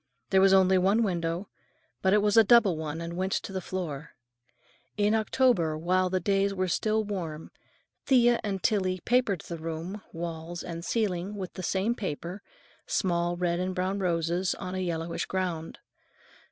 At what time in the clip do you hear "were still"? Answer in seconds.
6.55-7.03